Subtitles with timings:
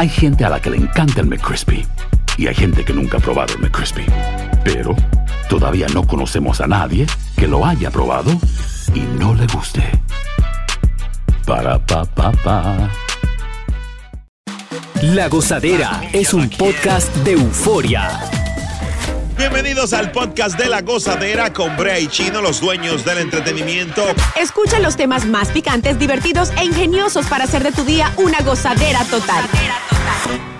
[0.00, 1.86] Hay gente a la que le encanta el McCrispy
[2.38, 4.06] y hay gente que nunca ha probado el McCrispy.
[4.64, 4.96] Pero
[5.50, 8.30] todavía no conocemos a nadie que lo haya probado
[8.94, 9.82] y no le guste.
[11.44, 12.90] Para pa pa.
[15.02, 18.39] La Gozadera es un podcast de euforia.
[19.40, 24.04] Bienvenidos al podcast de la gozadera con Brea y Chino, los dueños del entretenimiento.
[24.38, 29.02] Escucha los temas más picantes, divertidos e ingeniosos para hacer de tu día una gozadera
[29.06, 29.42] total.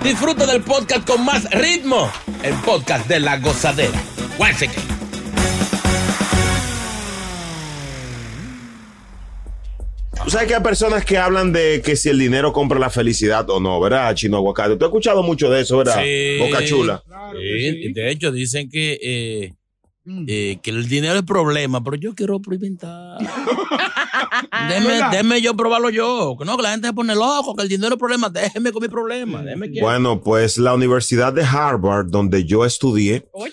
[0.02, 2.10] Disfruta del podcast con más ritmo.
[2.42, 4.00] El podcast de la gozadera.
[10.30, 13.60] Sabes que hay personas que hablan de que si el dinero compra la felicidad o
[13.60, 14.76] no, ¿verdad, Chino Aguacate?
[14.76, 16.02] Tú has escuchado mucho de eso, ¿verdad?
[16.02, 16.38] Sí.
[16.38, 17.02] Boca Chula.
[17.32, 19.52] Sí, De hecho, dicen que, eh,
[20.26, 23.18] eh, que el dinero es problema, pero yo quiero experimentar.
[24.68, 26.36] déjeme, déjeme yo probarlo yo.
[26.38, 28.28] Que no, que la gente se pone loco, que el dinero es problema.
[28.30, 29.42] Déjeme con mi problema.
[29.42, 33.52] Déjeme que- Bueno, pues la Universidad de Harvard, donde yo estudié, Oye,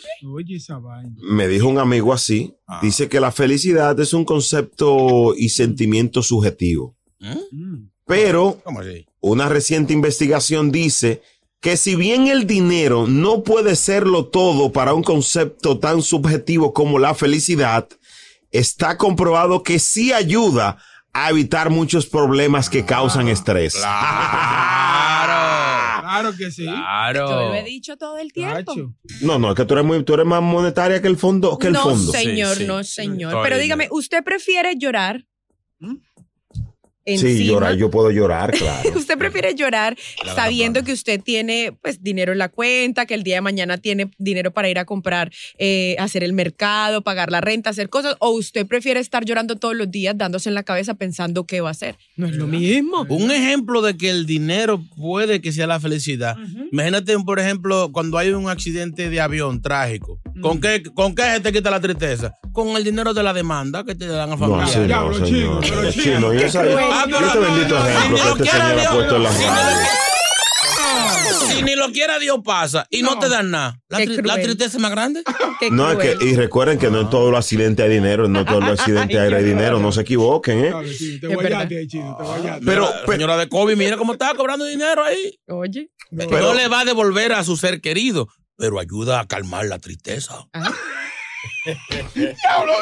[1.29, 2.79] me dijo un amigo así, Ah.
[2.81, 6.95] dice que la felicidad es un concepto y sentimiento subjetivo.
[7.19, 7.87] Mm.
[8.05, 9.05] Pero ¿Cómo así?
[9.21, 11.21] una reciente investigación dice
[11.59, 16.99] que si bien el dinero no puede serlo todo para un concepto tan subjetivo como
[16.99, 17.87] la felicidad,
[18.51, 20.77] está comprobado que sí ayuda
[21.13, 23.75] a evitar muchos problemas que causan estrés.
[23.75, 25.33] Claro.
[26.07, 26.63] Claro que sí.
[26.63, 27.29] Claro.
[27.29, 28.73] Yo lo he dicho todo el tiempo.
[29.21, 31.67] No, no, es que tú eres muy, tú eres más monetaria que el fondo, que
[31.67, 32.11] el no, fondo.
[32.11, 32.65] señor, Sí, sí.
[32.67, 33.31] no, señor.
[33.33, 35.25] Estoy Pero dígame, ¿usted prefiere llorar?
[37.15, 38.89] Sí, llorar, yo puedo llorar, claro.
[38.95, 39.95] ¿Usted prefiere llorar
[40.35, 44.11] sabiendo que usted tiene pues dinero en la cuenta, que el día de mañana tiene
[44.17, 48.15] dinero para ir a comprar, eh, hacer el mercado, pagar la renta, hacer cosas?
[48.19, 51.69] ¿O usted prefiere estar llorando todos los días, dándose en la cabeza pensando qué va
[51.69, 51.95] a hacer?
[52.17, 53.05] No es lo mismo.
[53.09, 56.35] Un ejemplo de que el dinero puede que sea la felicidad.
[56.71, 60.19] Imagínate, por ejemplo, cuando hay un accidente de avión trágico.
[60.41, 62.33] ¿Con, qué, ¿Con qué se te quita la tristeza?
[62.51, 64.77] Con el dinero de la demanda que te dan al No, familiar.
[64.79, 65.63] no, Diablo, señor.
[65.63, 66.33] chino, pero Chino,
[66.97, 68.77] Ah, y pero este no, bendito no, no, ejemplo si que lo este quiera señor
[68.77, 69.61] ha Dios, puesto en la si mano.
[69.71, 73.79] lo- Si ni lo quiera Dios pasa y no, te dan nada.
[73.89, 75.23] La, tri- tristeza es más grande.
[75.59, 76.17] Qué No, es cruel.
[76.19, 78.79] que, y recuerden que no en todos los accidentes hay dinero, no en todos los
[78.79, 80.69] accidentes hay dinero, no se equivoquen, ¿eh?
[80.69, 82.65] Claro, te guayaste te guayaste.
[82.65, 85.39] Pero- señora de COVID, mira cómo está cobrando dinero ahí.
[85.47, 85.89] Oye.
[86.15, 89.79] Pero- no le va a devolver a su ser querido, pero ayuda a calmar la
[89.79, 90.47] tristeza.
[92.15, 92.73] Diablo,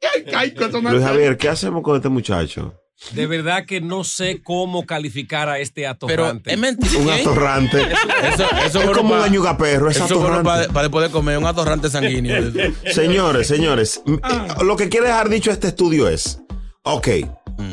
[0.00, 2.74] qué- qué caico, eso me Luis Javier, ¿qué hacemos con este muchacho?
[3.12, 6.52] De verdad que no sé cómo calificar a este Pero atorrante.
[6.52, 6.98] es mentira.
[6.98, 7.80] Un atorrante.
[7.80, 10.82] Eso, eso Es como un añuga perro, es Eso bueno para atorrante.
[10.82, 12.52] después de comer un atorrante sanguíneo.
[12.92, 16.40] Señores, señores, eh, lo que quiere dejar dicho este estudio es,
[16.82, 17.08] ok,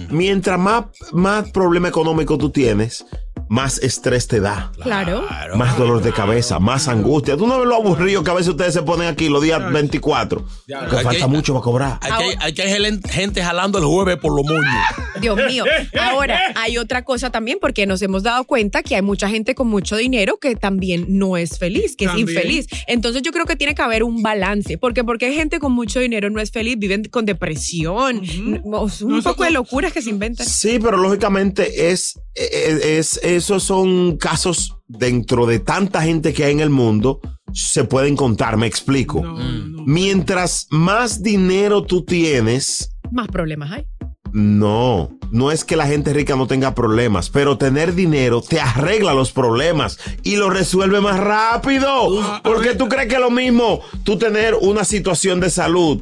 [0.09, 3.05] mientras más, más problema económico tú tienes,
[3.50, 4.72] más estrés te da.
[4.81, 5.25] Claro.
[5.56, 7.38] Más dolor de cabeza, más angustia.
[7.38, 10.45] Tú no ves lo aburrido que a veces ustedes se ponen aquí los días 24.
[10.67, 12.00] Que falta hay- mucho para cobrar.
[12.01, 14.66] Aquí hay, aquí hay gente jalando el jueves por los moños.
[15.22, 15.63] Dios mío.
[16.00, 19.67] Ahora, hay otra cosa también, porque nos hemos dado cuenta que hay mucha gente con
[19.67, 22.28] mucho dinero que también no es feliz, que También.
[22.28, 22.67] es infeliz.
[22.88, 26.00] Entonces yo creo que tiene que haber un balance, porque porque hay gente con mucho
[26.00, 30.09] dinero no es feliz, viven con depresión, un No, eso- poco de locuras que se
[30.09, 30.45] inventan.
[30.45, 36.53] Sí, pero lógicamente es, es, es- esos son casos dentro de tanta gente que hay
[36.53, 37.19] en el mundo,
[37.53, 39.22] se pueden contar, me explico.
[39.22, 39.84] No, no.
[39.85, 43.85] Mientras más dinero tú tienes, Más problemas hay.
[44.34, 49.13] no, no es que la gente rica no tenga problemas, pero tener dinero te arregla
[49.13, 52.41] los problemas y lo resuelve más rápido.
[52.43, 56.02] Porque tú crees que es lo mismo tú tener una situación de salud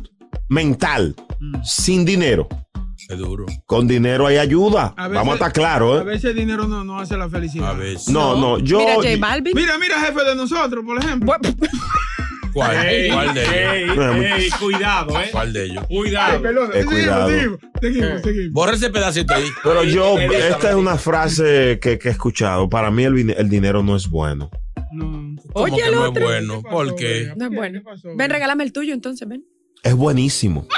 [0.50, 1.16] mental
[1.64, 2.48] sin dinero.
[3.14, 3.46] Es duro.
[3.66, 4.94] Con dinero hay ayuda.
[4.98, 6.06] A veces- Vamos a estar claros, A ¿eh?
[6.06, 7.70] veces el dinero no, no hace la felicidad.
[7.70, 8.10] A veces.
[8.10, 8.80] No, no, yo.
[8.80, 9.54] Mira, J Balvin.
[9.56, 11.28] Mira, mira, jefe de nosotros, por ejemplo.
[11.28, 11.42] ¿Cuál?
[12.54, 13.98] ¿Cuál de ellos?
[13.98, 15.30] Ey, ey, cuidado, ¿eh?
[15.32, 15.86] ¿Cuál de ellos?
[15.88, 16.40] Cuidado.
[16.42, 16.70] perdón.
[16.74, 17.28] Eh, cuidado.
[17.30, 18.52] Seguimos, seguimos, seguimos.
[18.54, 19.48] Borra ese pedacito ahí.
[19.64, 22.70] Pero yo, esta es una frase que, que he escuchado.
[22.70, 24.52] Para mí el, el dinero no es bueno.
[24.92, 25.34] No.
[25.52, 26.58] ¿Cómo Oye, que el no es bueno?
[26.58, 27.34] ¿Qué pasó, ¿Por qué?
[27.36, 27.80] No es bueno.
[27.80, 29.44] ¿Qué pasó, Ven, regálame el tuyo entonces, ven.
[29.82, 30.68] Es buenísimo.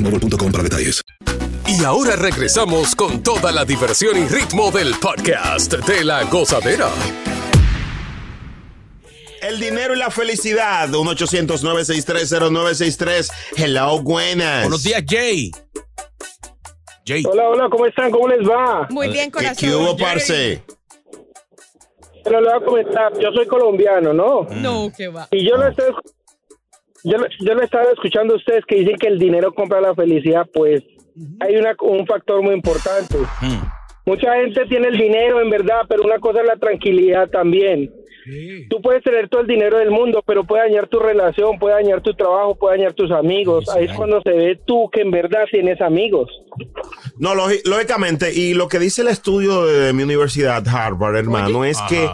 [0.00, 1.02] boostmobile.com para detalles.
[1.66, 6.88] Y ahora regresamos con toda la diversión y ritmo del podcast de la gozadera.
[9.42, 10.88] El dinero y la felicidad.
[10.90, 13.30] 1-800-963-0963.
[13.56, 14.62] Hello, buenas.
[14.62, 15.50] Buenos días, Jay.
[17.06, 17.22] Jay.
[17.26, 18.10] Hola, hola, ¿cómo están?
[18.10, 18.86] ¿Cómo les va?
[18.90, 19.56] Muy bien, ¿Qué, corazón.
[19.56, 20.62] qué hubo, parce?
[22.22, 24.46] Pero le voy a comentar, yo soy colombiano, ¿no?
[24.50, 25.26] No, que va.
[25.30, 25.86] Y yo lo estoy,
[27.04, 29.94] yo, lo- yo lo estaba escuchando a ustedes que dicen que el dinero compra la
[29.94, 30.82] felicidad, pues
[31.40, 33.16] hay una, un factor muy importante.
[34.06, 37.92] Mucha gente tiene el dinero, en verdad, pero una cosa es la tranquilidad también.
[38.68, 42.00] Tú puedes tener todo el dinero del mundo, pero puede dañar tu relación, puede dañar
[42.02, 43.68] tu trabajo, puede dañar tus amigos.
[43.70, 46.28] Ahí es cuando se ve tú que en verdad tienes amigos.
[47.18, 51.78] No, lógi- lógicamente, y lo que dice el estudio de mi universidad, Harvard, hermano, es
[51.78, 51.88] Ajá.
[51.88, 52.08] que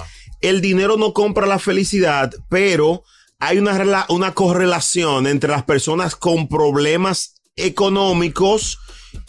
[0.48, 3.02] el dinero no compra la felicidad, pero
[3.38, 8.78] hay una, una correlación entre las personas con problemas económicos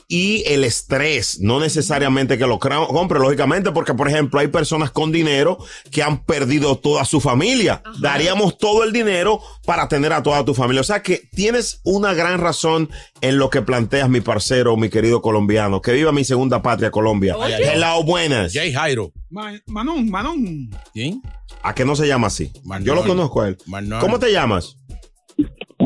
[0.07, 1.39] y el estrés.
[1.41, 5.57] No necesariamente que lo compre, lógicamente, porque, por ejemplo, hay personas con dinero
[5.91, 7.83] que han perdido toda su familia.
[7.99, 10.81] Daríamos todo el dinero para tener a toda tu familia.
[10.81, 12.89] O sea que tienes una gran razón
[13.21, 15.81] en lo que planteas, mi parcero, mi querido colombiano.
[15.81, 17.35] Que viva mi segunda patria, Colombia.
[17.35, 17.57] Oye.
[17.73, 18.53] Hello, buenas.
[18.53, 19.11] Jay Jairo.
[19.29, 20.69] Ma- Manón, Manón.
[20.93, 21.21] ¿Quién?
[21.63, 22.51] ¿A qué no se llama así?
[22.81, 23.57] Yo lo conozco a él.
[23.99, 24.77] ¿Cómo te llamas?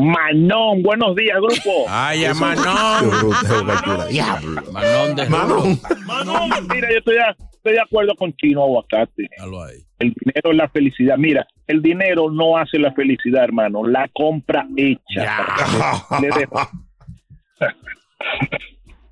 [0.02, 1.84] Manón, buenos días, grupo.
[1.88, 3.30] Ay, a Manón.
[4.10, 4.62] Diablo.
[4.72, 5.80] Manón de Manón.
[6.74, 7.16] Mira, yo estoy,
[7.52, 9.28] estoy de acuerdo con Chino Aguacate.
[10.00, 11.16] El dinero es la felicidad.
[11.18, 13.86] Mira, el dinero no hace la felicidad, hermano.
[13.86, 15.46] La compra hecha.
[16.20, 16.60] Le dejo.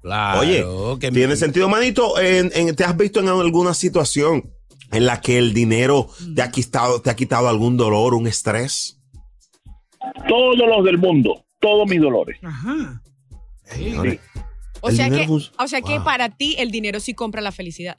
[0.02, 0.64] Claro, Oye,
[0.98, 2.19] que tiene sentido, manito.
[2.19, 4.50] En- en- ¿Te has visto en alguna situación
[4.92, 9.00] en la que el dinero te ha quitado, te ha quitado algún dolor, un estrés?
[10.29, 12.38] Todos los del mundo, todos mis dolores.
[12.43, 13.02] Ajá.
[14.82, 16.05] O sea, que, o sea que Wow.
[16.05, 17.99] para ti el dinero sí compra la felicidad.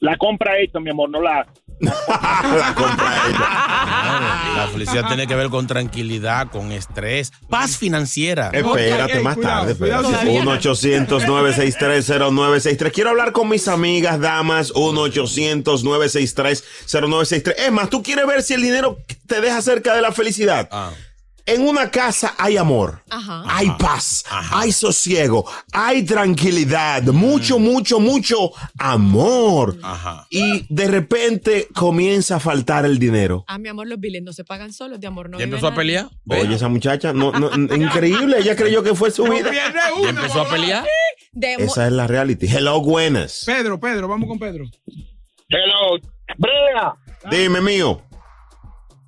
[0.00, 1.46] La compra hecha, mi amor, no la.
[1.80, 3.36] la compra ella.
[3.38, 8.48] Claro, La felicidad tiene que ver con tranquilidad, con estrés, paz financiera.
[8.52, 9.74] Espérate, Ey, más cuidado, tarde.
[9.76, 10.42] cuidado, espérate.
[10.42, 10.60] todavía.
[10.60, 12.92] 1-800-963-0963.
[12.92, 14.72] Quiero hablar con mis amigas, damas.
[14.74, 17.54] 1-800-963-0963.
[17.58, 20.68] Es más, tú quieres ver si el dinero te deja cerca de la felicidad.
[20.72, 20.90] Ah.
[21.48, 23.44] En una casa hay amor, Ajá.
[23.46, 24.60] hay paz, Ajá.
[24.60, 29.76] hay sosiego, hay tranquilidad, mucho, mucho, mucho amor.
[29.80, 30.26] Ajá.
[30.28, 33.44] Y de repente comienza a faltar el dinero.
[33.46, 35.74] Ah, mi amor, los biles no se pagan solos, de amor no ¿Ya empezó a
[35.74, 36.08] pelear?
[36.28, 39.52] Oye, esa muchacha, no, no, increíble, ella creyó que fue su vida.
[39.52, 40.84] ¿Ya empezó a pelear?
[41.40, 42.46] Esa es la reality.
[42.48, 43.44] Hello, buenas.
[43.46, 44.64] Pedro, Pedro, vamos con Pedro.
[45.48, 46.00] Hello.
[46.38, 46.92] Brea,
[47.30, 48.02] Dime, mío.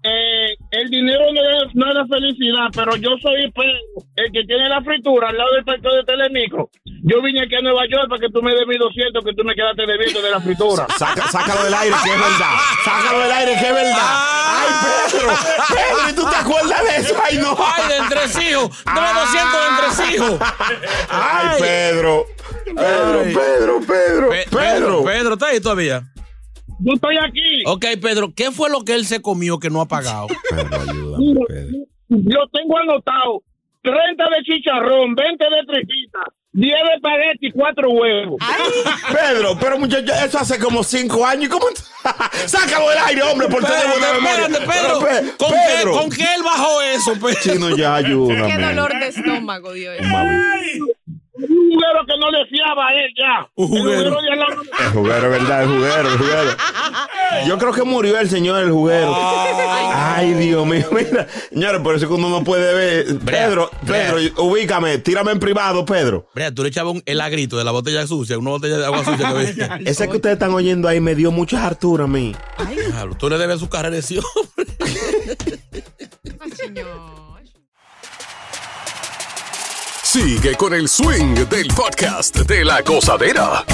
[0.04, 4.44] eh, el dinero no es, no es la felicidad, pero yo soy Pedro, el que
[4.44, 6.70] tiene la fritura al lado del parque de Telemicro.
[7.04, 9.44] Yo vine aquí a Nueva York para que tú me des mis 200 que tú
[9.44, 10.86] me quedaste debiendo de la fritura.
[10.98, 12.54] Saca- sácalo del aire, que es verdad.
[12.84, 14.12] Sácalo del aire, que es verdad.
[14.50, 14.70] Ay,
[15.10, 15.28] Pedro.
[15.68, 17.14] Pedro, ¿y tú te acuerdas de eso?
[17.24, 17.56] Ay, no.
[17.58, 18.84] ¡Ay, de entre hijos!
[18.84, 20.40] ¡Dame 200 de entre hijos!
[21.08, 22.26] Ay, Pedro.
[22.64, 23.22] Pedro.
[23.22, 24.28] Pedro, Pedro.
[24.30, 25.04] Pe- Pedro.
[25.04, 26.02] Pedro, ¿está ahí todavía?
[26.80, 27.62] Yo estoy aquí.
[27.66, 30.26] Ok, Pedro, ¿qué fue lo que él se comió que no ha pagado?
[30.50, 31.78] Pedro, ayúdame, Pedro.
[32.08, 33.42] Yo tengo anotado
[33.82, 36.18] 30 de chicharrón, 20 de tripita,
[36.52, 38.36] 10 de espagueti y 4 huevos.
[39.12, 41.50] Pedro, pero muchacho, eso hace como cinco años.
[41.50, 41.66] ¿Cómo?
[41.68, 44.46] te- Sácalo del aire, hombre, por tener buena memoria.
[44.46, 44.98] Espérate, Pedro.
[45.00, 45.92] Pero, Pe- ¿Con, Pedro.
[45.92, 47.40] Qué, ¿Con qué él bajó eso, Pedro?
[47.42, 48.46] Chino, ya ayúdame.
[48.54, 49.96] Qué dolor de estómago, Dios.
[50.00, 50.88] Un
[51.78, 53.50] juguero que no le fiaba a él ya.
[53.54, 54.00] Un juguero.
[54.00, 55.62] El juguero El juguero, ¿verdad?
[55.62, 56.50] El juguero, el juguero.
[57.46, 59.14] Yo creo que murió el señor el juguero.
[59.94, 60.86] Ay, Dios mío.
[60.92, 63.18] Mira, señores, por eso es que uno no puede ver.
[63.20, 64.12] Pedro, Brea.
[64.14, 66.28] Pedro, ubícame, tírame en privado, Pedro.
[66.34, 69.04] Brea, tú le echabas un- el agrito de la botella sucia, una botella de agua
[69.04, 69.82] sucia que.
[69.90, 72.34] Ese que ustedes están oyendo ahí me dio mucha hartura a mí.
[72.90, 74.66] Diablo, Tú le debes su carrera de ese hombre.
[76.40, 77.07] Ay, señor.
[80.20, 83.64] Sigue con el swing del podcast de la gozadera.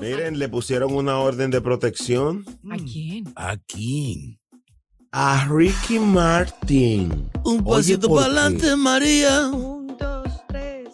[0.00, 3.32] Miren, le pusieron una orden de protección ¿A quién?
[3.36, 4.40] ¿A quién?
[5.12, 7.30] a Ricky Martin.
[7.44, 9.46] Un pasito ¿por para adelante, María.
[9.46, 10.88] Un, dos, tres.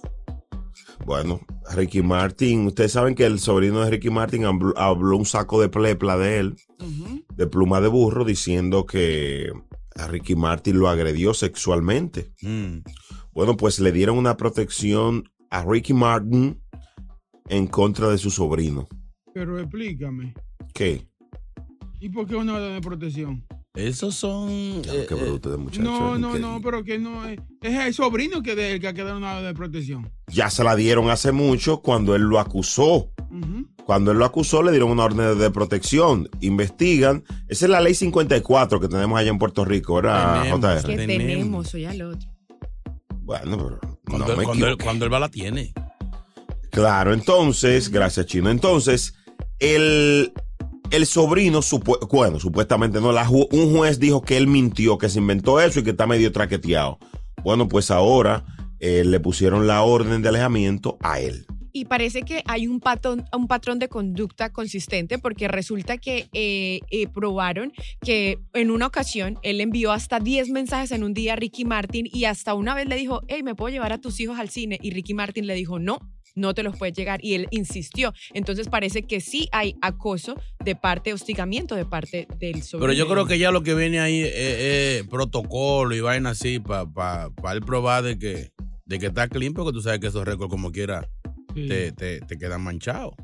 [1.06, 1.40] Bueno,
[1.72, 5.70] Ricky Martin, ustedes saben que el sobrino de Ricky Martin habló, habló un saco de
[5.70, 6.56] plepla de él,
[7.34, 9.52] de pluma de burro, diciendo que
[9.98, 12.32] a Ricky Martin lo agredió sexualmente.
[12.42, 12.78] Mm.
[13.32, 16.60] Bueno, pues le dieron una protección a Ricky Martin
[17.48, 18.86] en contra de su sobrino.
[19.34, 20.34] Pero explícame.
[20.74, 21.06] ¿Qué?
[22.00, 23.44] ¿Y por qué una orden de protección?
[23.74, 24.48] Esos son.
[24.50, 25.82] eh, Qué bruto de muchacho.
[25.82, 27.38] No, no, que no, pero que no es.
[27.60, 30.10] Es el sobrino que, de, que ha quedado una orden de protección.
[30.28, 33.12] Ya se la dieron hace mucho cuando él lo acusó.
[33.30, 33.66] Ujú.
[33.86, 36.28] Cuando él lo acusó, le dieron una orden de protección.
[36.40, 37.22] Investigan.
[37.48, 40.60] Esa es la ley 54 que tenemos allá en Puerto Rico, ¿verdad, Tenemos.
[40.60, 40.82] JR?
[40.82, 41.16] ¿Qué Tenemos.
[41.26, 41.68] tenemos?
[41.68, 42.28] Soy al otro.
[43.22, 44.84] Bueno, pero Cuando, no él, me cuando, él, equivoqué.
[44.84, 45.72] cuando él va la tiene.
[46.70, 48.50] Claro, entonces, gracias Chino.
[48.50, 49.14] Entonces,
[49.60, 50.32] el,
[50.90, 55.08] el sobrino, supu- bueno, supuestamente no, la ju- un juez dijo que él mintió, que
[55.08, 56.98] se inventó eso y que está medio traqueteado.
[57.42, 58.44] Bueno, pues ahora
[58.80, 61.46] eh, le pusieron la orden de alejamiento a él.
[61.76, 66.80] Y parece que hay un patrón, un patrón de conducta consistente porque resulta que eh,
[66.90, 71.36] eh, probaron que en una ocasión él envió hasta 10 mensajes en un día a
[71.36, 74.38] Ricky Martin y hasta una vez le dijo, hey, ¿me puedo llevar a tus hijos
[74.38, 74.78] al cine?
[74.80, 75.98] Y Ricky Martin le dijo, no.
[76.34, 77.22] No te los puedes llegar.
[77.22, 78.12] Y él insistió.
[78.34, 82.88] Entonces parece que sí hay acoso de parte, hostigamiento de parte del sobrino.
[82.88, 86.86] Pero yo creo que ya lo que viene ahí es, protocolo y vaina así para
[86.86, 88.50] pa, pa él probar de que,
[88.84, 91.08] de que está clean, porque tú sabes que esos récords como quiera
[91.56, 91.68] Sí.
[91.68, 93.14] te, te, te quedan manchados.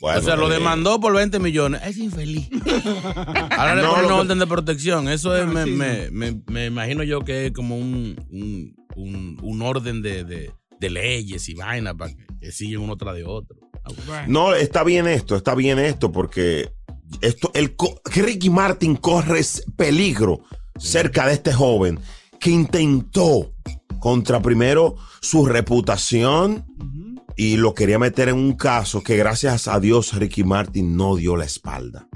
[0.00, 1.80] Bueno, o sea, lo eh, demandó por 20 millones.
[1.84, 2.48] Es infeliz.
[3.50, 5.08] Ahora le No, ponen una orden de protección.
[5.08, 9.38] Eso es, Ah, me, me, me, me imagino yo que es como un, un, un,
[9.40, 10.50] un orden de, de,
[10.80, 13.56] de leyes y vaina para que, que siguen uno tras de otro.
[14.26, 16.72] No, está bien esto, está bien esto, porque
[17.20, 17.76] esto, el,
[18.14, 19.42] Ricky Martin corre
[19.76, 20.40] peligro
[20.78, 22.00] cerca de este joven
[22.40, 23.52] que intentó
[24.00, 26.64] contra primero su reputación.
[27.36, 31.36] Y lo quería meter en un caso que gracias a Dios Ricky Martin no dio
[31.36, 32.08] la espalda.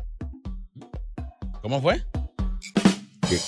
[1.63, 2.05] ¿Cómo fue?
[3.29, 3.39] ¿Qué,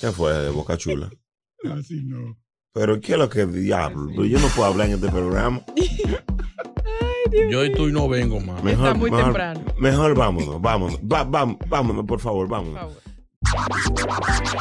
[0.00, 1.10] qué fue de Boca Chula?
[1.78, 2.36] Así no.
[2.72, 4.24] Pero ¿qué es lo que diablo?
[4.24, 5.60] Yo no puedo hablar en este programa.
[7.50, 8.64] Yo y tú y no vengo más.
[8.64, 9.60] Está muy temprano.
[9.78, 10.98] Mejor vámonos, vámonos.
[11.00, 12.94] Va- vam- vámonos, por favor, vámonos.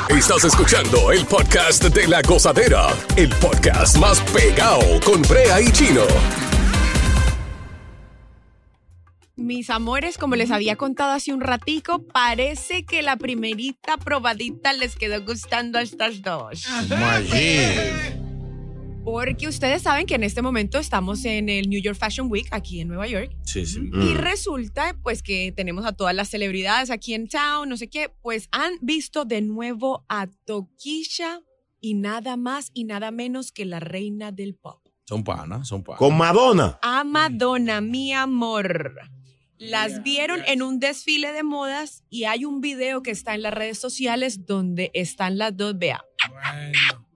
[0.10, 6.02] Estás escuchando el podcast de la gozadera, el podcast más pegado con Brea y Chino.
[9.38, 14.96] Mis amores, como les había contado hace un ratico, parece que la primerita probadita les
[14.96, 16.66] quedó gustando a estas dos.
[19.04, 22.82] Porque ustedes saben que en este momento estamos en el New York Fashion Week aquí
[22.82, 23.32] en Nueva York.
[23.44, 23.80] Sí, sí.
[23.94, 24.16] Y Mm.
[24.18, 28.50] resulta pues que tenemos a todas las celebridades aquí en town, no sé qué, pues
[28.52, 31.42] han visto de nuevo a Toquilla
[31.80, 34.82] y nada más y nada menos que la reina del pop.
[35.06, 36.00] Son panas, son panas.
[36.00, 36.80] Con Madonna.
[36.82, 38.94] A Madonna, mi amor.
[39.60, 43.54] Las vieron en un desfile de modas y hay un video que está en las
[43.54, 46.04] redes sociales donde están las dos, vea,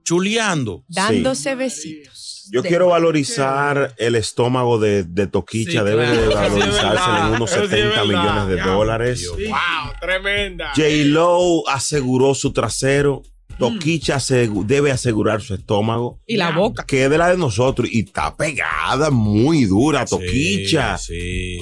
[0.04, 0.84] Chuleando.
[0.88, 2.48] dándose besitos.
[2.50, 5.70] Yo De- quiero valorizar el estómago de, de Toquicha.
[5.80, 8.04] Sí, Debe de sí valorizarse en unos Eso sí es 70 verdad.
[8.22, 8.66] millones de Ya.
[8.66, 9.28] dólares.
[9.28, 10.72] Wow, tremenda.
[10.74, 13.22] J-Lo aseguró su trasero.
[13.58, 14.18] Toquicha
[14.66, 16.20] debe asegurar su estómago.
[16.26, 16.84] Y la boca.
[16.86, 17.88] Que es de la de nosotros.
[17.90, 20.98] Y está pegada muy dura, Toquicha.
[20.98, 21.58] Sí.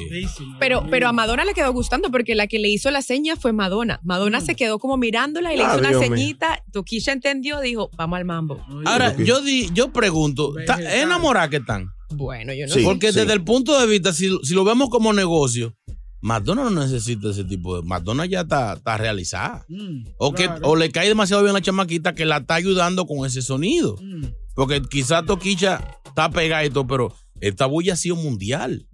[0.59, 3.53] Pero, pero a Madonna le quedó gustando porque la que le hizo la seña fue
[3.53, 4.01] Madonna.
[4.03, 6.63] Madonna se quedó como mirándola y le Ah, hizo una ceñita.
[6.73, 8.65] Toquilla entendió, dijo, vamos al mambo.
[8.87, 11.91] Ahora, yo di, yo pregunto, ¿está enamorada que están?
[12.13, 12.81] Bueno, yo no Sí.
[12.81, 12.85] sé.
[12.85, 13.21] Porque sí.
[13.21, 15.77] desde el punto de vista, si, si lo vemos como negocio,
[16.23, 17.83] Madonna no necesita ese tipo de.
[17.87, 19.65] Madonna ya está, está realizada.
[19.69, 23.07] Mm, O, que, o le cae demasiado bien a la chamaquita que la está ayudando
[23.07, 23.97] con ese sonido.
[24.01, 24.27] Mm.
[24.55, 28.87] Porque quizás Toquicha está pegada y todo, pero esta bulla ha sido mundial.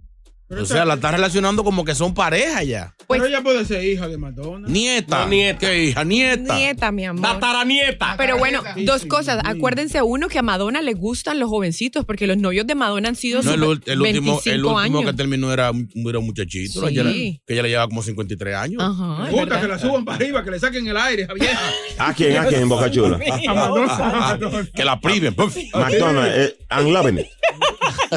[0.49, 2.95] O sea, la está relacionando como que son pareja ya.
[3.05, 4.65] Pues Pero ella puede ser hija de Madonna.
[4.69, 5.19] Nieta.
[5.25, 5.59] No, nieta.
[5.59, 6.03] ¿Qué hija?
[6.05, 6.55] Nieta.
[6.55, 7.21] Nieta, mi amor.
[7.21, 8.15] Tataranieta.
[8.17, 9.41] Pero bueno, Sí, dos sí, cosas.
[9.43, 9.51] sí.
[9.57, 13.15] Acuérdense, uno, que a Madonna le gustan los jovencitos, porque los novios de Madonna han
[13.17, 15.03] sido No, el, el último, 25 el último años.
[15.11, 16.93] que terminó era un, era un muchachito, Sí.
[16.93, 18.81] ella le- que ella le llevaba como 53 años.
[18.81, 21.59] Ajá, Me gusta que la suban para arriba, que le saquen el aire, esa vieja.
[21.97, 22.37] ¿A quién?
[22.37, 23.19] ¿A quién, Boca Chula?
[23.49, 24.67] A Madonna.
[24.73, 25.35] Que la priven.
[25.73, 27.27] McDonald's, eh, I'm loving it.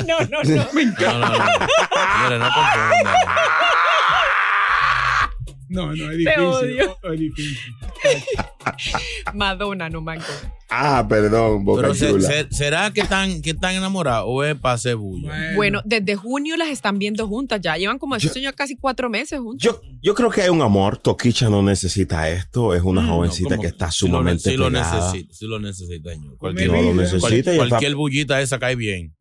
[0.07, 0.55] No, no, no.
[0.55, 1.45] No, no, no.
[2.21, 3.15] Señores, no confundan.
[5.69, 6.41] No, no, es Te difícil.
[6.43, 6.99] odio.
[7.13, 7.57] Es difícil.
[9.35, 10.25] Madonna, no manco.
[10.69, 12.29] Ah, perdón, Boca Pero se- Chula.
[12.29, 15.53] se- ¿será que están, que están enamorados o es para hacer bulla?
[15.55, 17.77] Bueno, desde junio las están viendo juntas ya.
[17.77, 19.63] Llevan como eso ya casi cuatro meses juntas.
[19.65, 20.97] Yo, yo creo que hay un amor.
[20.99, 22.75] Toquicha no necesita esto.
[22.75, 23.63] Es una jovencita ¿Cómo?
[23.63, 24.97] que está lo sumamente sí lo pegada.
[25.13, 26.37] necesita, sí lo necesita, señor.
[26.41, 27.55] No lo necesita.
[27.55, 29.15] cual- cualquier bullita esa cae bien.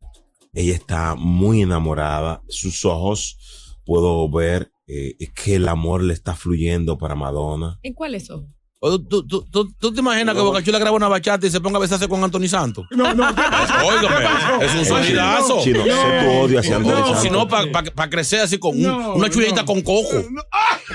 [0.52, 2.42] Ella está muy enamorada.
[2.48, 3.36] Sus ojos
[3.84, 7.78] puedo ver eh, que el amor le está fluyendo para Madonna.
[7.82, 8.46] ¿En cuál es eso?
[8.82, 11.60] O ¿Tú, tú, tú, tú te imaginas que Boca Chula graba una bachata y se
[11.60, 12.86] ponga a besarse con Anthony Santos?
[12.92, 13.24] No, no.
[13.28, 15.62] Óigame, es un sonidazo.
[15.62, 15.90] Chino, sé
[16.24, 17.22] tu odio hacia Anthony No, Santos.
[17.22, 19.66] si no, para crecer así con un- No, una chulita no.
[19.66, 20.22] con coco.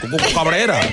[0.02, 0.80] Con Coco Cabrera.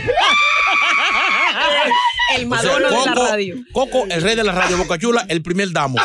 [2.37, 3.57] El O sea, Madonna de la radio.
[3.73, 5.99] Coco, el rey de la radio Boca Chula, el primer damo.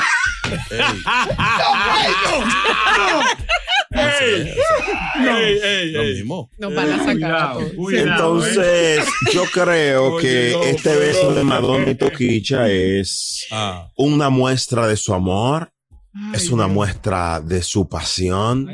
[3.91, 5.91] Ey.
[5.91, 6.49] Lo mismo.
[6.57, 7.57] Nos van a sacar.
[7.91, 13.87] Entonces, yo creo Oye, que no, este beso de Madonna y Toquicha es Ah.
[13.95, 15.71] una muestra de su amor,
[16.33, 18.67] es una muestra de su pasión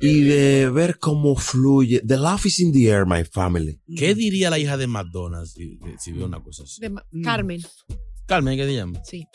[0.00, 2.00] y de ver cómo fluye.
[2.06, 3.80] The love is in the air, my family.
[3.96, 6.80] ¿Qué diría la hija de Madonna si, si vio una cosa así?
[6.80, 7.60] De Ma- Carmen,
[8.26, 9.00] Carmen, ¿qué te llama?
[9.04, 9.26] sí.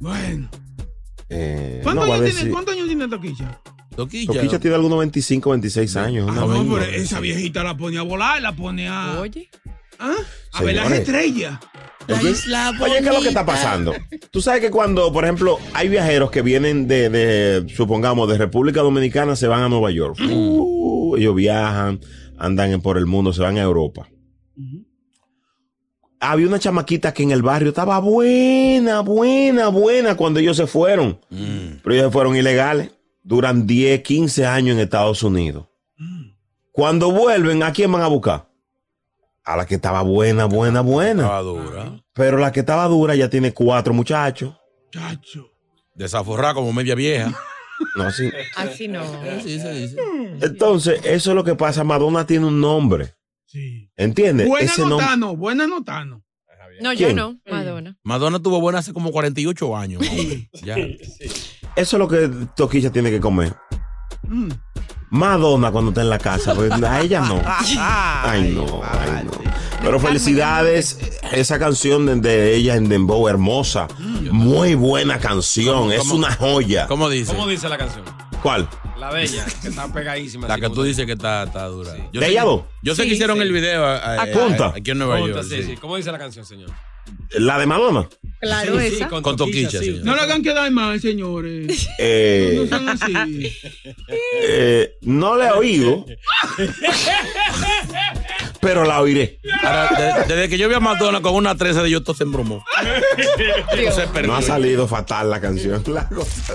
[0.00, 0.50] Bueno.
[1.30, 3.60] Eh, ¿Cuántos no, años decir- tiene, ¿Cuántos años tiene Toquilla?
[3.96, 4.32] Toquilla.
[4.34, 6.28] Toquicha tiene algunos 25, 26 años.
[6.30, 6.74] Ah, no, vaina.
[6.74, 9.18] pero esa viejita la pone a volar, la pone a.
[9.20, 9.48] Oye.
[9.98, 10.16] ¿Ah?
[10.52, 11.58] A ver las estrellas.
[12.08, 12.34] Oye,
[12.80, 13.94] Oye, ¿qué es lo que está pasando?
[14.30, 18.82] Tú sabes que cuando, por ejemplo, hay viajeros que vienen de, de, supongamos, de República
[18.82, 20.18] Dominicana, se van a Nueva York.
[20.20, 22.00] Uh, ellos viajan,
[22.38, 24.06] andan por el mundo, se van a Europa.
[26.20, 31.20] Había una chamaquita que en el barrio estaba buena, buena, buena cuando ellos se fueron.
[31.28, 31.80] Mm.
[31.82, 32.92] Pero ellos se fueron ilegales.
[33.22, 35.66] Duran 10, 15 años en Estados Unidos.
[36.72, 38.48] Cuando vuelven, ¿a quién van a buscar?
[39.44, 41.22] A la que estaba buena, buena, buena.
[41.24, 42.04] Estaba dura.
[42.14, 44.54] Pero la que estaba dura ya tiene cuatro muchachos.
[44.90, 45.50] Chacho.
[45.94, 47.32] Desaforrada como media vieja.
[47.96, 48.30] No, sí.
[48.56, 49.02] Así no.
[49.42, 49.96] Sí, se dice.
[50.40, 51.82] Entonces, eso es lo que pasa.
[51.82, 53.14] Madonna tiene un nombre.
[53.46, 53.90] Sí.
[53.96, 54.46] ¿Entiendes?
[54.48, 54.98] Buena Ese nombre.
[55.04, 56.24] notano, buena notano.
[56.80, 57.38] No, yo no.
[57.50, 57.96] Madonna.
[58.04, 60.02] Madonna tuvo buena hace como 48 años.
[60.62, 60.76] ya.
[60.76, 60.96] Eso
[61.76, 63.54] es lo que Toquilla tiene que comer.
[64.22, 64.50] Mm.
[65.14, 66.54] Madonna cuando está en la casa.
[66.54, 67.40] pues, a ella no.
[67.46, 69.30] Ay, no, ay, no.
[69.82, 70.98] Pero felicidades.
[71.32, 73.86] Esa canción de, de ella en Dembow, hermosa.
[74.30, 75.92] Muy buena canción.
[75.92, 76.86] Es una joya.
[76.86, 77.32] ¿Cómo dice?
[77.32, 78.04] ¿Cómo dice la canción?
[78.42, 78.68] ¿Cuál?
[78.98, 80.48] La de ella, que está pegadísima.
[80.48, 81.92] La que tú te- dices que está, está dura.
[82.12, 82.44] Yo ¿De sé ella?
[82.82, 83.42] Yo sé Sí, que hicieron sí.
[83.42, 84.72] el video a- a- ¿A a- punta?
[84.76, 85.46] aquí en Nueva Punta, York.
[85.48, 85.62] sí, sí.
[85.70, 85.76] sí.
[85.76, 86.70] ¿Cómo dice la canción, señor?
[87.32, 88.08] La de Madonna.
[88.40, 89.08] Claro, Sí, sí, esa.
[89.08, 90.00] Con Toquilla, sí.
[90.04, 91.88] No le hagan quedar mal, señores.
[91.98, 93.52] Eh, No sean así.
[94.42, 96.04] eh, no la he oído.
[98.60, 99.38] pero la oiré.
[99.62, 102.24] Ahora, de- desde que yo vi a Madonna con una treza de yo, todo se
[102.24, 102.64] embromó.
[104.26, 105.82] No ha salido fatal la canción.
[105.88, 106.54] La cosa.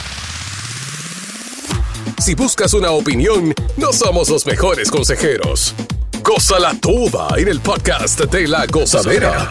[2.19, 5.73] Si buscas una opinión, no somos los mejores consejeros.
[6.23, 9.49] Gózala toda en el podcast de la gozadera.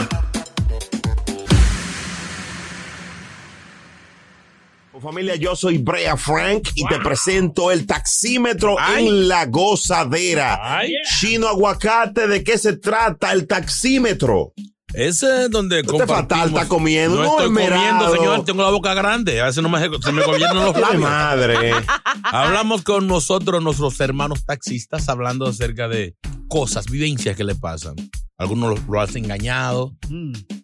[5.00, 10.82] Familia, yo soy Brea Frank y te presento el taxímetro en la gozadera.
[11.18, 14.52] Chino Aguacate, ¿de qué se trata el taxímetro?
[14.94, 17.16] Ese es donde No te fatal, está comiendo.
[17.16, 17.82] No, No, estoy esmerado.
[17.98, 18.44] comiendo, señor.
[18.44, 19.40] Tengo la boca grande.
[19.40, 21.00] A veces no me, se me gobiernan los Ay, labios.
[21.02, 21.72] madre.
[22.24, 26.16] Hablamos con nosotros, nuestros hermanos taxistas, hablando acerca de
[26.48, 27.94] cosas, vivencias que le pasan.
[28.36, 29.94] Algunos lo, lo han engañado,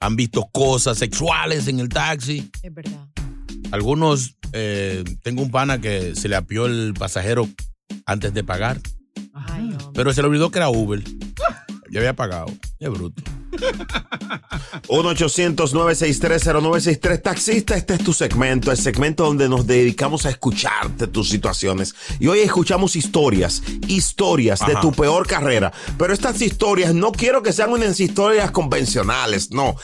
[0.01, 2.51] han visto cosas sexuales en el taxi.
[2.63, 3.07] Es verdad.
[3.71, 7.47] Algunos, eh, tengo un pana que se le apió el pasajero
[8.07, 8.81] antes de pagar,
[9.95, 11.03] pero se le olvidó que era Uber.
[11.91, 12.47] Ya había pagado.
[12.79, 13.23] Qué bruto.
[14.89, 21.95] 1-800-963-0963 Taxista, este es tu segmento, el segmento donde nos dedicamos a escucharte tus situaciones.
[22.19, 25.73] Y hoy escuchamos historias, historias de tu peor carrera.
[25.99, 29.77] Pero estas historias no quiero que sean unas historias convencionales, no.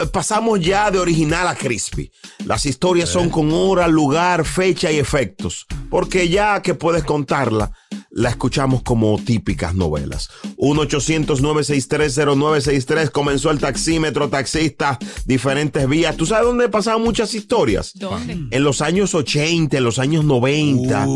[0.00, 2.10] Eh, Pasamos ya de original a crispy.
[2.46, 5.66] Las historias son con hora, lugar, fecha y efectos.
[5.90, 7.70] Porque ya que puedes contarla,
[8.10, 10.28] la escuchamos como típicas novelas.
[10.58, 16.16] 1-800-963-0963 comenzó el taxímetro, taxista, diferentes vías.
[16.16, 17.92] ¿Tú sabes dónde pasaban muchas historias?
[17.94, 18.38] ¿Dónde?
[18.50, 21.06] En los años 80, en los años 90.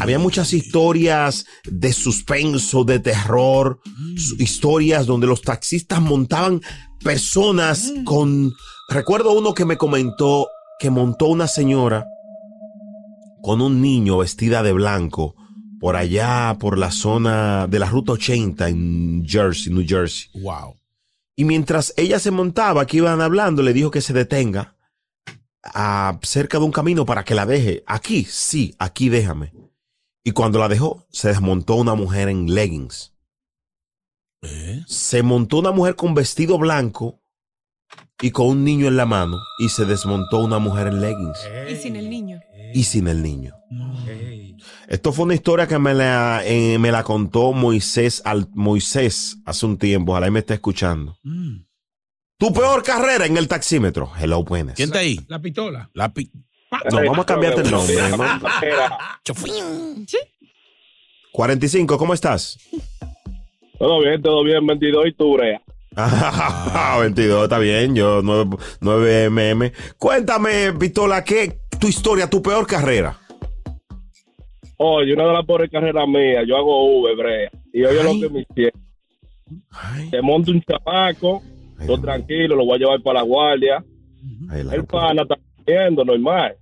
[0.00, 3.80] Había muchas historias de suspenso, de terror,
[4.16, 6.60] su- historias donde los taxistas montaban
[7.02, 8.52] personas con...
[8.88, 12.06] Recuerdo uno que me comentó que montó una señora
[13.42, 15.34] con un niño vestida de blanco
[15.80, 20.28] por allá, por la zona de la Ruta 80 en Jersey, New Jersey.
[20.42, 20.76] Wow.
[21.36, 24.74] Y mientras ella se montaba, que iban hablando, le dijo que se detenga
[25.62, 27.84] a, cerca de un camino para que la deje.
[27.86, 29.52] Aquí, sí, aquí déjame.
[30.24, 33.14] Y cuando la dejó, se desmontó una mujer en leggings.
[34.86, 37.20] Se montó una mujer con vestido blanco
[38.20, 41.38] y con un niño en la mano y se desmontó una mujer en leggings
[41.70, 42.40] Y sin el niño.
[42.74, 43.54] y sin el niño.
[44.88, 49.66] Esto fue una historia que me la, eh, me la contó Moisés, al, Moisés hace
[49.66, 50.12] un tiempo.
[50.12, 51.18] Ojalá y me esté escuchando.
[52.38, 54.10] Tu peor carrera en el taxímetro.
[54.18, 54.74] Hello, buenas.
[54.76, 55.20] ¿Quién está ahí?
[55.28, 55.90] La pistola.
[55.94, 56.30] La pi-
[56.90, 57.96] No, vamos a cambiarte el nombre.
[58.10, 58.18] ¿no?
[61.32, 62.58] 45, ¿cómo estás?
[63.78, 65.60] Todo bien, todo bien, 22 y tú, Brea.
[65.96, 67.94] Ah, 22, está bien.
[67.94, 69.62] Yo 9, 9 mm.
[69.98, 73.18] Cuéntame, Pistola, ¿qué tu historia, tu peor carrera?
[74.76, 77.50] Oye, una de las pobres carreras mías, yo hago V, Brea.
[77.72, 78.80] Y oye lo que me hicieron.
[80.10, 81.42] Te monto un chapaco,
[81.84, 83.84] todo tranquilo, lo voy a llevar para la guardia.
[84.72, 85.36] El pana está
[85.66, 86.56] viendo, normal.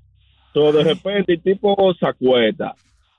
[0.55, 2.75] Todo de repente el tipo se acuesta.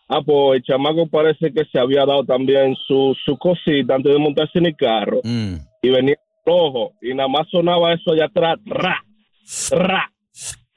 [0.09, 4.19] Ah, pues el chamaco parece que se había dado también su, su cosita antes de
[4.19, 5.19] montarse en el carro.
[5.23, 6.15] Y venía
[6.45, 6.93] rojo.
[7.01, 8.57] Y nada más sonaba eso allá atrás.
[8.65, 9.03] Ra,
[9.71, 10.11] ra,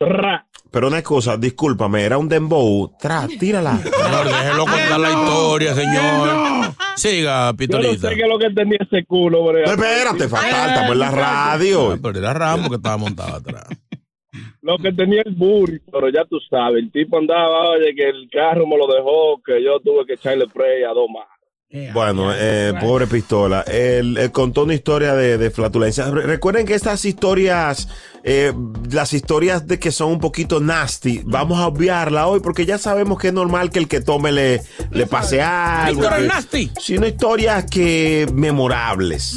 [0.01, 0.47] ra.
[0.73, 2.93] Pero una cosa, discúlpame, era un dembow.
[2.99, 3.77] Tra, tírala.
[3.83, 6.75] Señor, déjelo contar la historia, señor.
[6.97, 9.65] Siga, Yo no sé qué es lo que tenía ese culo, Brea.
[9.65, 11.99] Espérate, fatal, estamos en la radio.
[12.01, 13.67] Pero era Rambo que estaba montado atrás.
[14.63, 18.29] Lo que tenía el burro, pero ya tú sabes, el tipo andaba, oye, que el
[18.31, 21.27] carro me lo dejó, que yo tuve que echarle spray a dos más.
[21.95, 23.61] Bueno, eh, pobre pistola.
[23.63, 26.11] Él, él contó una historia de, de flatulencia.
[26.11, 27.89] Re- Recuerden que estas historias,
[28.25, 28.53] eh,
[28.91, 33.21] las historias de que son un poquito nasty, vamos a obviarla hoy porque ya sabemos
[33.21, 36.01] que es normal que el que tome le, le pase algo.
[36.03, 36.71] Historias que- nasty.
[36.81, 39.37] Sino historias que memorables.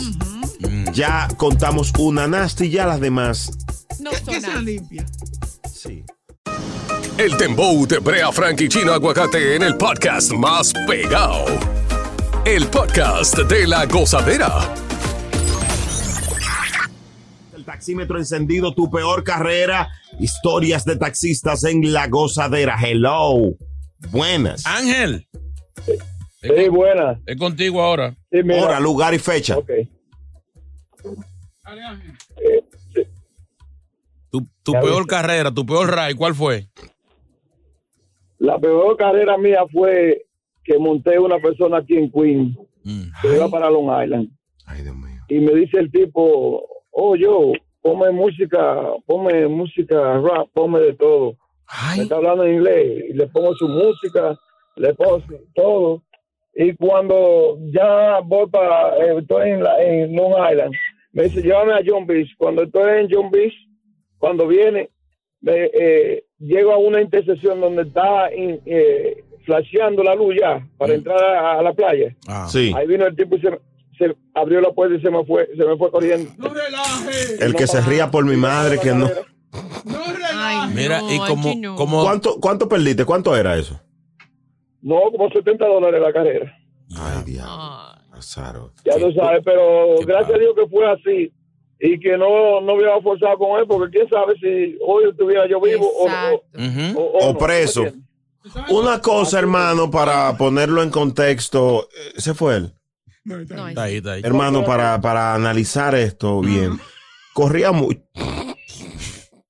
[0.91, 3.59] Ya contamos una nasty, ya las demás.
[4.03, 5.05] No Que sea limpia.
[5.71, 6.03] Sí.
[7.17, 11.45] El Dembow de Brea Frank y Chino Aguacate en el podcast más pegado.
[12.43, 14.73] El podcast de la gozadera.
[17.55, 19.87] El taxímetro encendido, tu peor carrera.
[20.19, 22.75] Historias de taxistas en la gozadera.
[22.77, 23.55] Hello.
[24.11, 24.65] Buenas.
[24.65, 25.29] Ángel.
[26.41, 27.19] Sí, buenas.
[27.25, 28.17] Es contigo ahora.
[28.51, 29.55] Hora, lugar y fecha.
[34.33, 36.65] Tu, tu peor carrera, tu peor ride, ¿cuál fue?
[38.39, 40.25] La peor carrera mía fue
[40.63, 42.57] que monté una persona aquí en Queens,
[43.21, 44.29] que iba para Long Island.
[45.29, 47.51] Y me dice el tipo, oh, yo,
[47.83, 51.37] ponme música, ponme música rap, ponme de todo.
[51.97, 54.35] Me está hablando en inglés y le pongo su música,
[54.77, 56.01] le pongo su- todo.
[56.55, 60.73] Y cuando ya voy para, eh, estoy en, la- en Long Island,
[61.11, 62.29] me dice, llévame a John Beach.
[62.39, 63.53] Cuando estoy en John Beach,
[64.23, 64.89] cuando viene,
[65.41, 70.93] me, eh, llego a una intersección donde está in- eh, flasheando la luz ya para
[70.93, 72.15] entrar a, a la playa.
[72.47, 72.71] Sí.
[72.73, 73.49] Ahí vino el tipo y se,
[73.97, 76.31] se abrió la puerta y se me fue, se me fue corriendo.
[77.41, 79.09] El que se ría por mi madre, que no.
[80.73, 83.03] Mira, y como, como ¿Cuánto, ¿Cuánto perdiste?
[83.03, 83.77] ¿Cuánto era eso?
[84.81, 86.57] No, como 70 dólares la carrera.
[86.97, 87.99] Ay, diablo.
[88.13, 88.71] Azaro.
[88.85, 91.33] Ya tú sabes, pero gracias a Dios que fue así
[91.85, 95.59] y que no, no hubiera forzado con él, porque quién sabe si hoy estuviera yo
[95.59, 96.43] vivo o, o,
[96.95, 97.85] o- o O no, preso.
[98.69, 101.87] Una cosa, hermano, para ponerlo en contexto.
[101.95, 102.73] eh, ¿Se fue él?
[103.41, 104.21] Está ahí, está ahí.
[104.23, 106.79] Hermano, para, para analizar esto bien.
[107.33, 108.01] Corría mucho.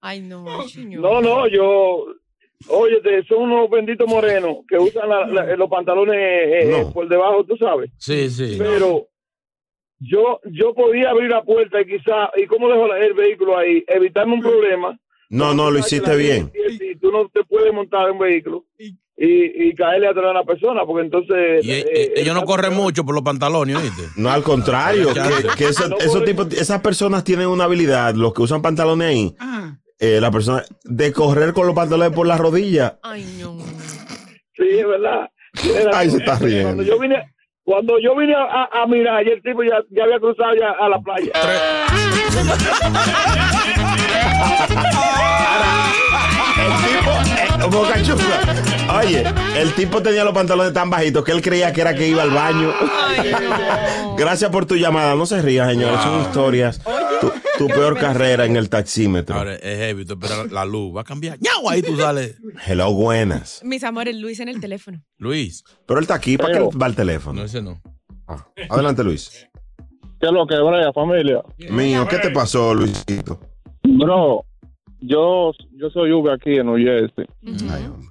[0.01, 1.01] Ay, no, señor.
[1.01, 2.05] No, no, yo.
[2.69, 2.95] Oye,
[3.27, 7.57] son unos benditos morenos que usan la- la- los pantalones eh, eh, por debajo, tú
[7.57, 7.91] sabes.
[7.97, 8.55] Sí, sí.
[8.57, 9.07] Pero
[10.09, 13.83] yo yo podía abrir la puerta y quizá, ¿y cómo dejo la- el vehículo ahí?
[13.87, 14.97] Evitarme un problema.
[15.29, 16.51] No, no, lo hiciste bien.
[16.79, 20.43] Y tú no te puedes montar en un vehículo y, y caerle atrás a una
[20.43, 21.65] persona, porque entonces.
[21.65, 24.03] Y, eh, eh, ellos no corren mucho por los pantalones, ¿oíste?
[24.17, 28.13] No, al contrario, Ya que, que eso- No esos tipos, esas personas tienen una habilidad,
[28.15, 29.35] los que usan pantalones ahí,
[29.99, 32.95] eh, la persona, de correr con los pantalones por las rodillas.
[33.01, 33.57] Ay, no.
[34.55, 35.29] Sí, es verdad.
[35.63, 36.63] Era- Ay, se está riendo.
[36.65, 37.23] Cuando yo vine,
[37.63, 40.89] cuando yo vine a, a mirar, y el tipo ya, ya había cruzado ya a
[40.89, 41.31] la playa.
[46.59, 48.99] El tipo, eh, Boca Chula.
[48.99, 49.23] Oye,
[49.57, 52.31] el tipo tenía los pantalones tan bajitos que él creía que era que iba al
[52.31, 52.73] baño.
[54.17, 55.15] Gracias por tu llamada.
[55.15, 55.99] No se ría, señores.
[56.01, 56.79] Son historias.
[56.79, 56.91] Tu,
[57.57, 59.35] tu peor carrera en el taxímetro.
[59.35, 61.37] Ahora es heavy, esperas la luz, va a cambiar.
[61.39, 61.69] ¡Ñau!
[61.69, 62.39] Ahí tú sales.
[62.65, 63.61] Hello, buenas.
[63.63, 65.01] Mis amores, Luis en el teléfono.
[65.17, 65.63] Luis.
[65.85, 67.39] Pero él está aquí, ¿para qué va al teléfono?
[67.39, 67.81] No, ese no.
[68.69, 69.47] Adelante, Luis.
[70.19, 71.41] ¿Qué es lo que, Brea, familia?
[71.69, 73.39] Mío, ¿qué te pasó, Luisito?
[73.83, 74.45] Bro,
[75.01, 77.25] yo, yo soy Uber aquí en New Jersey.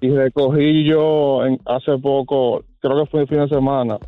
[0.01, 3.99] Y recogí yo en, hace poco, creo que fue el fin de semana,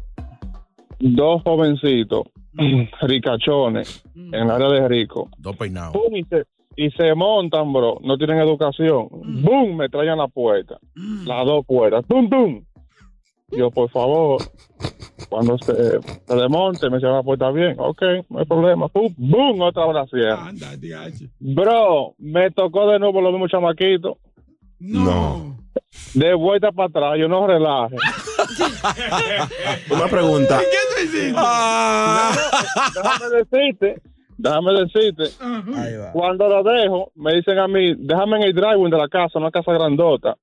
[1.00, 2.24] dos jovencitos,
[3.02, 5.28] ricachones, en el área de rico.
[5.38, 5.92] Dos peinados.
[5.92, 6.44] Pum, y, se,
[6.76, 7.98] y se montan, bro.
[8.02, 9.08] No tienen educación.
[9.10, 9.76] ¡Bum!
[9.76, 10.78] Me traían la puerta.
[10.94, 12.04] Las dos puertas.
[12.06, 12.64] ¡Tum, tum!
[13.50, 14.42] Yo, por favor,
[15.28, 17.76] cuando se, se desmonte, me cierran la puerta bien.
[17.78, 18.88] Ok, no hay problema.
[18.88, 19.14] ¡Pum!
[19.16, 19.60] ¡Bum!
[19.60, 20.56] Otra cierran.
[21.38, 24.16] Bro, me tocó de nuevo los mismos chamaquitos.
[24.78, 25.56] No.
[26.14, 27.96] De vuelta para atrás, yo no relaje.
[29.90, 30.60] Una pregunta.
[32.94, 34.02] déjame decirte,
[34.36, 35.24] déjame decirte,
[36.12, 39.50] cuando lo dejo, me dicen a mí, déjame en el driveway de la casa, una
[39.50, 40.36] casa grandota.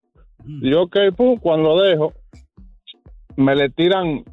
[0.45, 2.13] Y yo, ok, pum, cuando lo dejo,
[3.35, 4.23] me le tiran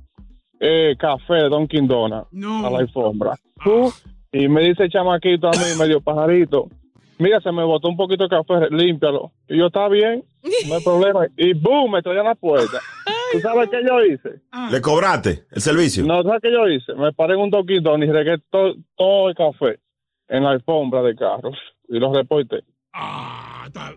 [0.60, 2.28] eh, café de Dunkin' Donuts
[2.64, 3.34] a la alfombra.
[3.62, 3.90] Pum,
[4.32, 6.68] y me dice el chamaquito a mí, medio pajarito,
[7.18, 9.32] mira, se me botó un poquito de café, límpialo.
[9.48, 10.24] Y yo, está bien,
[10.68, 11.26] no hay problema.
[11.36, 12.78] Y boom, me traían la puerta.
[13.32, 14.40] ¿Tú sabes qué yo hice?
[14.70, 16.04] ¿Le cobraste el servicio?
[16.04, 16.94] No, ¿sabes qué yo hice?
[16.94, 17.70] Me paré en un Donuts
[18.08, 19.78] y regué to- todo el café
[20.28, 21.50] en la alfombra del carro
[21.88, 22.64] y lo reporté.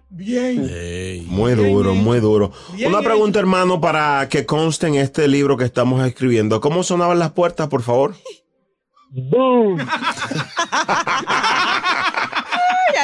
[0.10, 1.26] Bien.
[1.28, 2.52] Muy duro, muy duro.
[2.86, 6.60] Una pregunta, hermano, para que conste en este libro que estamos escribiendo.
[6.60, 8.14] ¿Cómo sonaban las puertas, por favor?
[9.10, 9.78] ¡Boom!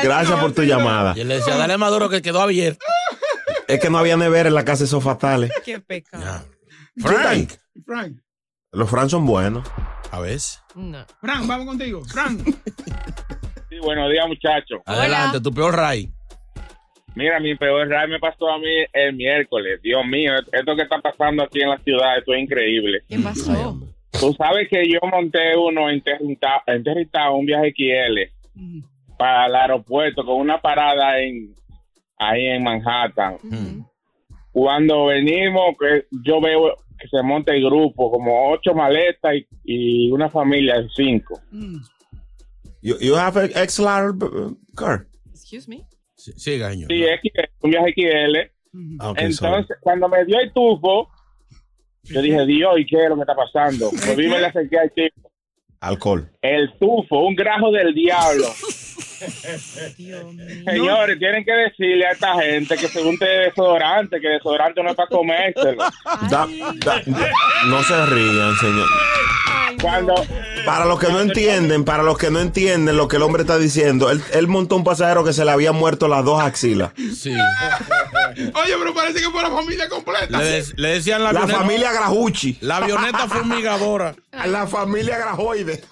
[0.04, 1.14] Gracias por tu llamada.
[1.18, 2.86] Y le decía, dale más duro que quedó abierto.
[3.68, 5.52] Es que no había nevera en la casa de esos fatales.
[5.66, 6.46] Qué pecado.
[6.98, 7.52] Frank.
[7.86, 8.18] Frank.
[8.72, 9.68] Los Frank son buenos.
[10.12, 10.62] A veces.
[10.76, 11.06] No.
[11.22, 12.04] Frank, vamos contigo.
[12.06, 12.42] Frank.
[13.70, 14.80] Sí, buenos días, muchachos.
[14.86, 16.10] Adelante, tu peor ray.
[17.16, 19.82] Mira, mi peor ride me pasó a mí el miércoles.
[19.82, 23.02] Dios mío, esto que está pasando aquí en la ciudad, esto es increíble.
[23.10, 23.80] ¿Qué pasó?
[24.20, 28.32] Tú sabes que yo monté uno en Territa- en Territown, un viaje XL,
[29.18, 31.54] para el aeropuerto con una parada en
[32.18, 33.38] ahí en Manhattan.
[34.52, 40.12] Cuando venimos, que yo veo que se monta el grupo, como ocho maletas y, y
[40.12, 41.40] una familia de cinco.
[42.82, 45.08] You, you have an XLR uh, car?
[45.32, 45.86] Excuse me.
[46.16, 46.90] Siga, señor.
[46.90, 48.38] Sí, XL, un viaje XL.
[49.00, 51.10] Ah, ok, Entonces, cuando me dio el tufo,
[52.04, 53.90] yo dije, Dios, ¿y qué es lo que está pasando?
[54.06, 55.32] Pues vi, me le acerqué al tipo.
[55.80, 56.32] Alcohol.
[56.42, 58.46] El tufo, un grajo del diablo.
[60.66, 64.96] Señores, tienen que decirle a esta gente que se unte desodorante, que desodorante no es
[64.96, 65.84] para comérselo.
[66.30, 66.48] Da-
[66.86, 67.02] da-
[67.68, 68.88] no se rían, señor.
[69.82, 70.16] Cuando
[70.66, 73.58] Para los que no entienden, para los que no entienden lo que el hombre está
[73.60, 76.92] diciendo, él, él montó un pasajero que se le habían muerto las dos axilas.
[77.16, 77.34] Sí.
[77.36, 80.38] Oye, pero parece que fue la familia completa.
[80.40, 82.58] Le, de- le decían la, La avioneta- familia Grajucci.
[82.62, 84.16] La avioneta fumigadora.
[84.46, 85.82] La familia Grajoide.